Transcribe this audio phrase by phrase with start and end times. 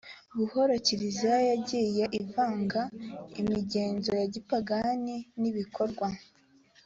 [0.37, 2.81] buhoro kiliziya yagiye ivanga
[3.41, 6.07] imigenzo ya gipagani n ibikorwa